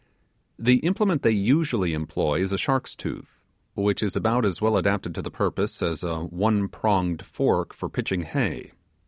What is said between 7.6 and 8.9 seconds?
for pitching hay.